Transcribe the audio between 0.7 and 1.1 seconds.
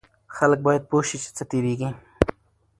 پوه